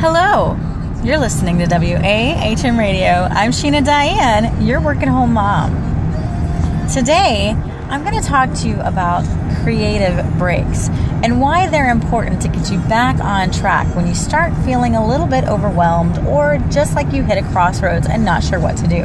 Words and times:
Hello, 0.00 0.56
you're 1.02 1.18
listening 1.18 1.58
to 1.58 1.66
WAHM 1.66 2.78
Radio. 2.78 3.26
I'm 3.32 3.50
Sheena 3.50 3.84
Diane, 3.84 4.64
your 4.64 4.80
working 4.80 5.08
home 5.08 5.32
mom. 5.32 5.74
Today, 6.88 7.50
I'm 7.88 8.04
going 8.04 8.14
to 8.14 8.24
talk 8.24 8.54
to 8.58 8.68
you 8.68 8.78
about 8.82 9.24
creative 9.64 10.24
breaks 10.38 10.88
and 11.24 11.40
why 11.40 11.66
they're 11.66 11.90
important 11.90 12.40
to 12.42 12.48
get 12.48 12.70
you 12.70 12.78
back 12.82 13.18
on 13.18 13.50
track 13.50 13.92
when 13.96 14.06
you 14.06 14.14
start 14.14 14.54
feeling 14.64 14.94
a 14.94 15.04
little 15.04 15.26
bit 15.26 15.42
overwhelmed 15.48 16.16
or 16.28 16.58
just 16.70 16.94
like 16.94 17.12
you 17.12 17.24
hit 17.24 17.36
a 17.36 17.42
crossroads 17.50 18.06
and 18.06 18.24
not 18.24 18.44
sure 18.44 18.60
what 18.60 18.76
to 18.76 18.86
do. 18.86 19.02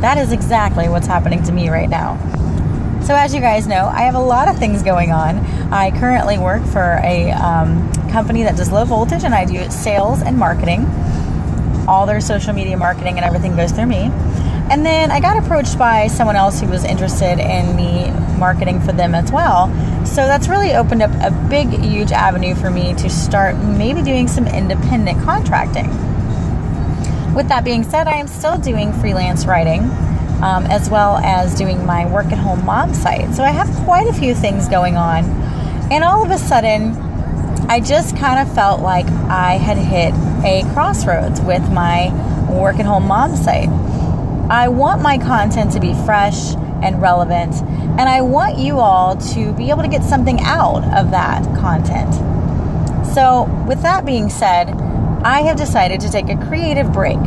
That 0.00 0.18
is 0.18 0.32
exactly 0.32 0.88
what's 0.88 1.06
happening 1.06 1.44
to 1.44 1.52
me 1.52 1.68
right 1.68 1.88
now. 1.88 2.18
So, 3.04 3.16
as 3.16 3.34
you 3.34 3.40
guys 3.40 3.66
know, 3.66 3.86
I 3.86 4.02
have 4.02 4.14
a 4.14 4.20
lot 4.20 4.46
of 4.46 4.58
things 4.58 4.84
going 4.84 5.10
on. 5.10 5.38
I 5.72 5.90
currently 5.98 6.38
work 6.38 6.64
for 6.66 7.00
a 7.02 7.32
um, 7.32 7.92
company 8.12 8.44
that 8.44 8.56
does 8.56 8.70
low 8.70 8.84
voltage, 8.84 9.24
and 9.24 9.34
I 9.34 9.44
do 9.44 9.68
sales 9.70 10.22
and 10.22 10.38
marketing. 10.38 10.86
All 11.88 12.06
their 12.06 12.20
social 12.20 12.52
media 12.52 12.76
marketing 12.76 13.16
and 13.16 13.24
everything 13.24 13.56
goes 13.56 13.72
through 13.72 13.86
me. 13.86 14.08
And 14.70 14.86
then 14.86 15.10
I 15.10 15.18
got 15.18 15.36
approached 15.36 15.76
by 15.76 16.06
someone 16.06 16.36
else 16.36 16.60
who 16.60 16.68
was 16.68 16.84
interested 16.84 17.40
in 17.40 17.74
me 17.74 18.12
marketing 18.38 18.80
for 18.80 18.92
them 18.92 19.16
as 19.16 19.32
well. 19.32 19.66
So 20.06 20.26
that's 20.28 20.46
really 20.46 20.72
opened 20.72 21.02
up 21.02 21.10
a 21.20 21.32
big, 21.50 21.70
huge 21.70 22.12
avenue 22.12 22.54
for 22.54 22.70
me 22.70 22.94
to 22.94 23.10
start 23.10 23.56
maybe 23.56 24.02
doing 24.02 24.28
some 24.28 24.46
independent 24.46 25.20
contracting. 25.24 25.88
With 27.34 27.48
that 27.48 27.64
being 27.64 27.82
said, 27.82 28.06
I 28.06 28.14
am 28.14 28.28
still 28.28 28.58
doing 28.58 28.92
freelance 28.92 29.44
writing 29.44 29.90
um, 30.42 30.66
as 30.66 30.90
well 30.90 31.16
as 31.18 31.54
doing 31.54 31.86
my 31.86 32.04
work 32.06 32.26
at 32.26 32.38
home 32.38 32.64
mom 32.64 32.92
site. 32.92 33.34
So 33.34 33.44
I 33.44 33.50
have 33.50 33.68
quite 33.84 34.08
a 34.08 34.12
few 34.12 34.34
things 34.34 34.68
going 34.68 34.96
on. 34.96 35.24
And 35.90 36.02
all 36.02 36.24
of 36.24 36.30
a 36.30 36.38
sudden, 36.38 36.96
I 37.68 37.80
just 37.80 38.16
kind 38.16 38.40
of 38.40 38.52
felt 38.54 38.80
like 38.80 39.06
I 39.06 39.52
had 39.52 39.78
hit 39.78 40.12
a 40.44 40.68
crossroads 40.72 41.40
with 41.40 41.62
my 41.70 42.10
work 42.50 42.78
at 42.78 42.86
home 42.86 43.06
mom 43.06 43.36
site. 43.36 43.68
I 44.50 44.68
want 44.68 45.00
my 45.00 45.16
content 45.16 45.72
to 45.72 45.80
be 45.80 45.94
fresh 46.04 46.54
and 46.82 47.00
relevant, 47.00 47.54
and 47.62 48.02
I 48.02 48.22
want 48.22 48.58
you 48.58 48.80
all 48.80 49.16
to 49.16 49.52
be 49.52 49.70
able 49.70 49.82
to 49.82 49.88
get 49.88 50.02
something 50.02 50.40
out 50.40 50.84
of 50.98 51.12
that 51.12 51.44
content. 51.58 52.12
So, 53.14 53.44
with 53.68 53.82
that 53.82 54.04
being 54.04 54.28
said, 54.28 54.70
I 55.22 55.42
have 55.42 55.56
decided 55.56 56.00
to 56.00 56.10
take 56.10 56.28
a 56.28 56.36
creative 56.48 56.92
break 56.92 57.20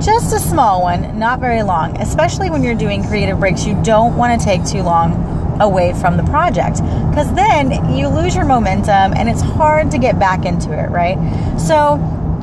just 0.00 0.34
a 0.34 0.38
small 0.38 0.82
one, 0.82 1.18
not 1.18 1.40
very 1.40 1.62
long. 1.62 1.96
Especially 1.98 2.50
when 2.50 2.62
you're 2.62 2.74
doing 2.74 3.04
creative 3.04 3.38
breaks, 3.40 3.64
you 3.66 3.80
don't 3.82 4.16
want 4.16 4.38
to 4.38 4.44
take 4.44 4.64
too 4.64 4.82
long 4.82 5.36
away 5.60 5.94
from 5.94 6.16
the 6.16 6.22
project 6.24 6.76
because 7.10 7.32
then 7.34 7.70
you 7.96 8.08
lose 8.08 8.34
your 8.34 8.44
momentum 8.44 9.14
and 9.16 9.28
it's 9.28 9.40
hard 9.40 9.90
to 9.90 9.98
get 9.98 10.18
back 10.18 10.44
into 10.44 10.72
it, 10.72 10.90
right? 10.90 11.16
So 11.58 11.94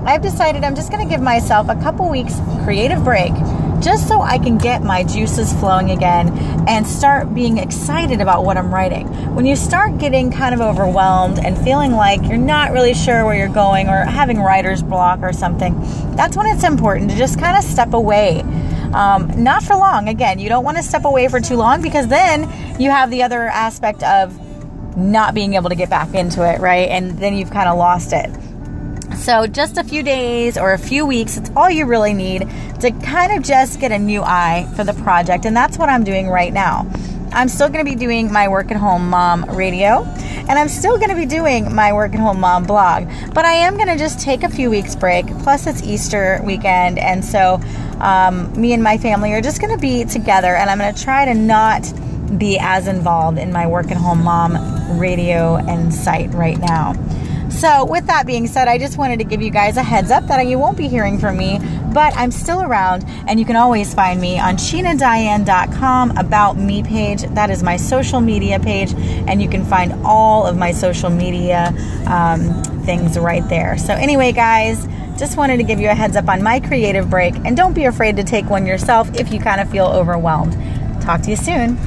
I've 0.06 0.22
decided 0.22 0.64
I'm 0.64 0.76
just 0.76 0.92
going 0.92 1.08
to 1.08 1.10
give 1.10 1.22
myself 1.22 1.70
a 1.70 1.76
couple 1.76 2.10
weeks 2.10 2.36
creative 2.64 3.04
break 3.04 3.32
just 3.82 4.08
so 4.08 4.22
I 4.22 4.38
can 4.38 4.58
get 4.58 4.84
my 4.84 5.04
juices 5.04 5.54
flowing 5.54 5.92
again 5.92 6.30
and 6.68 6.86
start 6.88 7.34
being 7.34 7.58
excited 7.58 8.22
about 8.22 8.46
what 8.46 8.58
I'm 8.58 8.74
writing. 8.74 9.08
When 9.36 9.46
you 9.46 9.56
start 9.56 9.98
getting 9.98 10.32
kind 10.32 10.54
of 10.54 10.62
overwhelmed 10.62 11.40
and 11.40 11.58
feeling 11.58 11.94
like 11.94 12.24
you're 12.24 12.38
not 12.38 12.72
really 12.72 12.94
sure 12.94 13.26
where 13.26 13.36
you're 13.36 13.48
going 13.48 13.88
or 13.90 14.06
having 14.06 14.40
writer's 14.40 14.82
block 14.82 15.20
or 15.22 15.34
something, 15.34 15.80
that's 16.16 16.38
when 16.38 16.46
it's 16.48 16.64
important 16.64 17.10
to 17.12 17.18
just 17.18 17.40
kind 17.40 17.58
of 17.58 17.64
step 17.64 17.94
away. 17.94 18.42
Um, 18.94 19.44
not 19.44 19.64
for 19.64 19.76
long. 19.76 20.08
Again, 20.08 20.40
you 20.40 20.50
don't 20.50 20.64
want 20.64 20.78
to 20.78 20.84
step 20.84 21.06
away 21.06 21.28
for 21.28 21.40
too 21.40 21.56
long 21.56 21.82
because 21.82 22.08
then 22.08 22.42
you 22.80 22.92
have 22.92 23.10
the 23.10 23.24
other 23.24 23.48
aspect 23.48 24.04
of 24.04 24.40
not 24.96 25.34
being 25.34 25.56
able 25.56 25.70
to 25.70 25.76
get 25.76 25.90
back 25.90 26.14
into 26.14 26.48
it, 26.48 26.60
right? 26.60 26.90
And 26.90 27.18
then 27.18 27.36
you've 27.36 27.52
kind 27.52 27.68
of 27.68 27.78
lost 27.78 28.14
it. 28.14 28.30
So, 29.17 29.47
just 29.47 29.78
a 29.78 29.83
few 29.83 30.03
days 30.03 30.58
or 30.58 30.73
a 30.73 30.78
few 30.78 31.06
weeks, 31.06 31.38
it's 31.38 31.52
all 31.56 31.69
you 31.69 31.86
really 31.86 32.14
need 32.14 32.50
to 32.81 32.92
kind 32.92 33.31
of 33.31 33.44
just 33.44 33.80
get 33.80 33.92
a 33.92 34.00
new 34.00 34.22
eye 34.22 34.67
for 34.75 34.83
the 34.83 34.94
project. 34.94 35.45
And 35.45 35.55
that's 35.55 35.78
what 35.78 35.89
I'm 35.89 36.04
doing 36.04 36.30
right 36.30 36.52
now. 36.52 36.89
I'm 37.32 37.48
still 37.48 37.67
going 37.67 37.83
to 37.83 37.89
be 37.89 37.95
doing 37.95 38.32
my 38.32 38.48
work 38.48 38.70
at 38.70 38.77
home 38.77 39.10
mom 39.10 39.45
radio, 39.45 40.04
and 40.04 40.52
I'm 40.52 40.67
still 40.67 40.98
going 40.98 41.10
to 41.10 41.15
be 41.15 41.26
doing 41.26 41.73
my 41.73 41.92
work 41.93 42.14
at 42.14 42.20
home 42.20 42.39
mom 42.39 42.65
blog. 42.65 43.08
But 43.33 43.45
I 43.45 43.54
am 43.54 43.76
going 43.76 43.88
to 43.88 43.98
just 43.98 44.20
take 44.20 44.43
a 44.43 44.49
few 44.49 44.70
weeks 44.70 44.95
break. 44.95 45.26
Plus, 45.39 45.65
it's 45.65 45.82
Easter 45.82 46.42
weekend, 46.43 46.99
and 46.99 47.26
so 47.26 47.59
um, 47.99 48.54
me 48.59 48.73
and 48.73 48.83
my 48.83 48.98
family 48.98 49.33
are 49.33 49.42
just 49.42 49.61
going 49.61 49.73
to 49.73 49.82
be 49.82 50.05
together, 50.05 50.55
and 50.55 50.70
I'm 50.70 50.77
going 50.77 50.93
to 50.93 51.04
try 51.04 51.26
to 51.26 51.33
not 51.33 51.92
be 52.38 52.58
as 52.59 52.88
involved 52.88 53.38
in 53.38 53.52
my 53.52 53.67
work 53.67 53.89
at 53.89 53.98
home 53.98 54.23
mom 54.23 54.99
radio 54.99 55.55
and 55.55 55.93
site 55.93 56.32
right 56.33 56.59
now. 56.59 56.93
So, 57.53 57.86
with 57.86 58.08
that 58.08 58.25
being 58.25 58.47
said, 58.47 58.67
I 58.67 58.77
just 58.77 58.97
wanted 58.97 59.19
to 59.19 59.23
give 59.23 59.41
you 59.41 59.49
guys 59.49 59.77
a 59.77 59.83
heads 59.83 60.11
up 60.11 60.27
that 60.27 60.45
you 60.47 60.59
won't 60.59 60.77
be 60.77 60.87
hearing 60.87 61.17
from 61.17 61.37
me, 61.37 61.59
but 61.93 62.15
I'm 62.17 62.31
still 62.31 62.61
around, 62.61 63.05
and 63.27 63.39
you 63.39 63.45
can 63.45 63.55
always 63.55 63.93
find 63.93 64.19
me 64.19 64.37
on 64.39 64.58
SheenaDiane.com 64.58 66.17
about 66.17 66.58
me 66.58 66.83
page. 66.83 67.21
That 67.21 67.49
is 67.49 67.64
my 67.64 67.77
social 67.77 68.19
media 68.19 68.59
page, 68.59 68.93
and 68.93 69.41
you 69.41 69.47
can 69.47 69.64
find 69.64 69.93
all 70.03 70.45
of 70.45 70.58
my 70.58 70.71
social 70.71 71.09
media 71.09 71.73
um, 72.08 72.64
things 72.83 73.17
right 73.17 73.47
there. 73.47 73.77
So, 73.77 73.93
anyway, 73.93 74.33
guys, 74.33 74.85
just 75.17 75.37
wanted 75.37 75.58
to 75.58 75.64
give 75.64 75.80
you 75.80 75.89
a 75.89 75.95
heads 75.95 76.17
up 76.17 76.27
on 76.27 76.43
my 76.43 76.59
creative 76.59 77.09
break, 77.09 77.35
and 77.45 77.55
don't 77.55 77.73
be 77.73 77.85
afraid 77.85 78.17
to 78.17 78.23
take 78.23 78.49
one 78.49 78.65
yourself 78.65 79.14
if 79.15 79.31
you 79.31 79.39
kind 79.39 79.61
of 79.61 79.70
feel 79.70 79.85
overwhelmed. 79.85 80.53
Talk 81.02 81.21
to 81.21 81.30
you 81.30 81.37
soon. 81.37 81.77